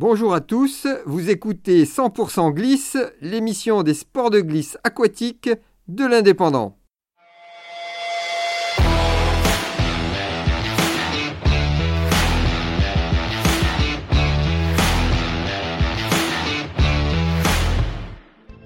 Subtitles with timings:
[0.00, 5.50] Bonjour à tous, vous écoutez 100% Glisse, l'émission des sports de glisse aquatique
[5.88, 6.78] de l'Indépendant.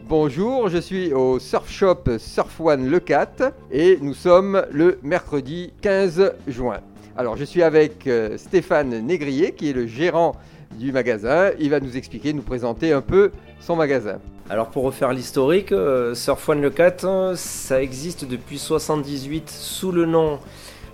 [0.07, 5.73] Bonjour, je suis au Surf Shop Surf One Le 4 et nous sommes le mercredi
[5.81, 6.81] 15 juin.
[7.15, 10.35] Alors je suis avec euh, Stéphane Négrier qui est le gérant
[10.79, 11.51] du magasin.
[11.59, 14.19] Il va nous expliquer, nous présenter un peu son magasin.
[14.49, 20.07] Alors pour refaire l'historique, euh, Surf One Le 4, ça existe depuis 78 sous le
[20.07, 20.39] nom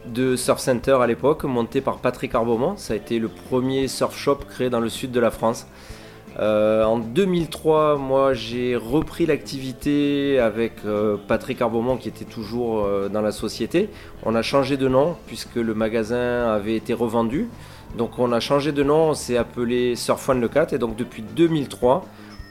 [0.06, 2.76] de Surf Center à l'époque, monté par Patrick Arbomont.
[2.76, 5.68] Ça a été le premier surf shop créé dans le sud de la France.
[6.38, 13.23] Euh, en 2003, moi j'ai repris l'activité avec euh, Patrick Arbomont qui était toujours dans
[13.23, 13.91] la société.
[14.24, 17.48] On a changé de nom puisque le magasin avait été revendu.
[17.96, 20.96] Donc on a changé de nom, on s'est appelé Surf One Le 4 et donc
[20.96, 22.04] depuis 2003,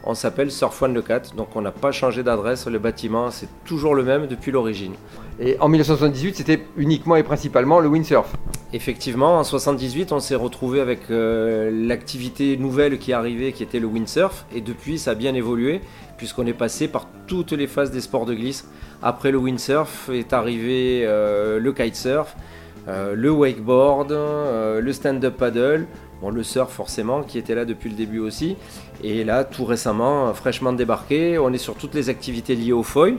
[0.04, 1.36] on s'appelle Surf One Le 4.
[1.36, 4.94] Donc on n'a pas changé d'adresse, le bâtiment c'est toujours le même depuis l'origine.
[5.40, 8.34] Et en 1978, c'était uniquement et principalement le windsurf.
[8.74, 13.88] Effectivement, en 1978, on s'est retrouvé avec euh, l'activité nouvelle qui arrivait, qui était le
[13.88, 14.46] windsurf.
[14.54, 15.80] Et depuis, ça a bien évolué,
[16.18, 18.68] puisqu'on est passé par toutes les phases des sports de glisse.
[19.02, 22.36] Après le windsurf est arrivé euh, le kitesurf,
[22.90, 25.88] euh, le wakeboard, le stand-up paddle,
[26.22, 28.58] bon, le surf forcément qui était là depuis le début aussi.
[29.02, 33.18] Et là, tout récemment, fraîchement débarqué, on est sur toutes les activités liées au foil.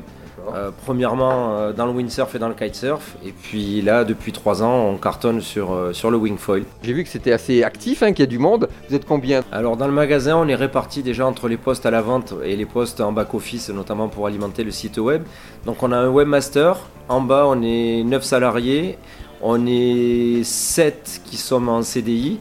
[0.54, 4.86] Euh, premièrement dans le windsurf et dans le kitesurf, et puis là depuis trois ans
[4.86, 6.64] on cartonne sur, sur le wingfoil.
[6.82, 8.68] J'ai vu que c'était assez actif, hein, qu'il y a du monde.
[8.88, 11.90] Vous êtes combien Alors dans le magasin on est réparti déjà entre les postes à
[11.90, 15.22] la vente et les postes en back-office, notamment pour alimenter le site web.
[15.66, 18.98] Donc on a un webmaster, en bas on est 9 salariés,
[19.42, 22.38] on est 7 qui sont en CDI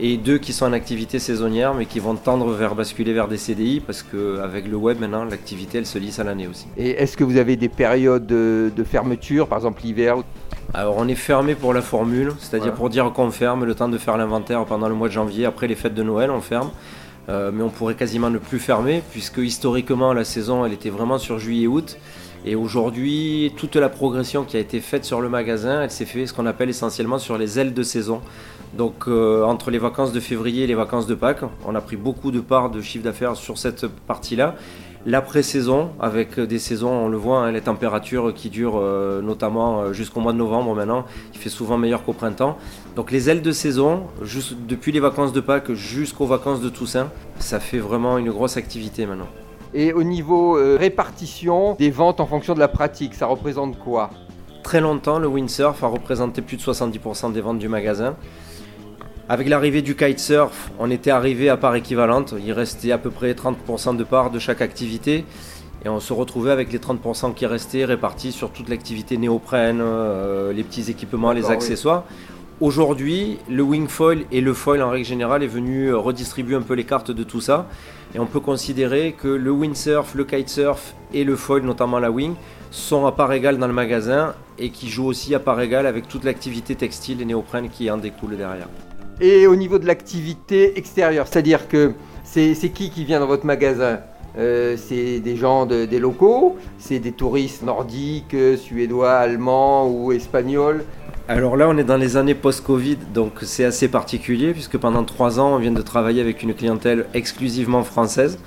[0.00, 3.36] et 2 qui sont en activité saisonnière mais qui vont tendre vers basculer vers des
[3.36, 6.66] CDI parce qu'avec le web maintenant l'activité elle se lisse à l'année aussi.
[6.76, 10.16] Et est-ce que vous avez des périodes de, fermeture, par exemple l'hiver
[10.74, 13.96] alors on est fermé pour la formule, c'est-à-dire pour dire qu'on ferme le temps de
[13.96, 16.70] faire l'inventaire pendant le mois de janvier, après les fêtes de Noël on ferme.
[17.30, 21.18] Euh, mais on pourrait quasiment ne plus fermer puisque historiquement la saison elle était vraiment
[21.18, 21.98] sur juillet-août
[22.44, 26.28] et aujourd'hui, toute la progression qui a été faite sur le magasin, elle s'est faite
[26.28, 28.20] ce qu'on appelle essentiellement sur les ailes de saison.
[28.76, 31.96] Donc euh, entre les vacances de février et les vacances de Pâques, on a pris
[31.96, 34.54] beaucoup de parts de chiffre d'affaires sur cette partie-là.
[35.06, 39.80] La pré-saison, avec des saisons, on le voit, hein, les températures qui durent euh, notamment
[39.80, 42.58] euh, jusqu'au mois de novembre maintenant, il fait souvent meilleur qu'au printemps.
[42.94, 44.02] Donc les ailes de saison,
[44.68, 49.06] depuis les vacances de Pâques jusqu'aux vacances de Toussaint, ça fait vraiment une grosse activité
[49.06, 49.28] maintenant.
[49.74, 54.10] Et au niveau euh, répartition des ventes en fonction de la pratique, ça représente quoi?
[54.62, 58.16] Très longtemps, le windsurf a représenté plus de 70% des ventes du magasin.
[59.30, 62.34] Avec l'arrivée du kitesurf, on était arrivé à part équivalente.
[62.42, 65.26] Il restait à peu près 30% de part de chaque activité.
[65.84, 70.52] Et on se retrouvait avec les 30% qui restaient répartis sur toute l'activité néoprène, euh,
[70.52, 72.04] les petits équipements, les accessoires.
[72.60, 76.62] Aujourd'hui, le wing foil et le foil en règle générale est venu euh, redistribuer un
[76.62, 77.66] peu les cartes de tout ça.
[78.14, 82.34] Et on peut considérer que le windsurf, le kitesurf et le foil, notamment la wing,
[82.70, 86.08] sont à part égale dans le magasin et qui jouent aussi à part égale avec
[86.08, 88.68] toute l'activité textile et néoprène qui en découle derrière.
[89.20, 91.92] Et au niveau de l'activité extérieure, c'est-à-dire que
[92.24, 94.00] c'est qui qui vient dans votre magasin?
[94.36, 100.84] Euh, c'est des gens des locaux, c'est des touristes nordiques, euh, suédois, allemands ou espagnols?
[101.30, 105.38] Alors là, on est dans les années post-Covid, donc c'est assez particulier puisque pendant trois
[105.38, 108.38] ans, on vient de travailler avec une clientèle exclusivement française,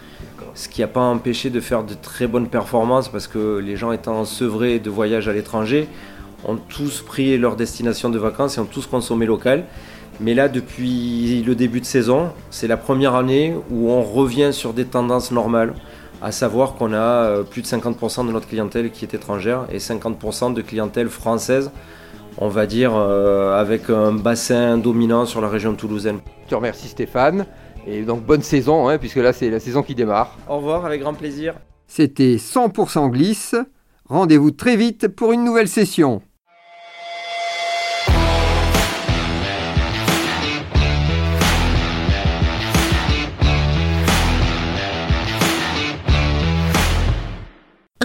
[0.55, 3.91] ce qui n'a pas empêché de faire de très bonnes performances parce que les gens
[3.91, 5.87] étant sevrés de voyages à l'étranger
[6.43, 9.65] ont tous pris leur destination de vacances et ont tous consommé local.
[10.19, 14.73] Mais là, depuis le début de saison, c'est la première année où on revient sur
[14.73, 15.75] des tendances normales,
[16.19, 19.77] à savoir qu'on a euh, plus de 50% de notre clientèle qui est étrangère et
[19.77, 21.69] 50% de clientèle française,
[22.37, 26.19] on va dire, euh, avec un bassin dominant sur la région toulousaine.
[26.45, 27.45] Je te remercie Stéphane,
[27.87, 30.37] et donc bonne saison, hein, puisque là c'est la saison qui démarre.
[30.47, 31.55] Au revoir, avec grand plaisir.
[31.87, 33.55] C'était 100% glisse.
[34.05, 36.21] Rendez-vous très vite pour une nouvelle session.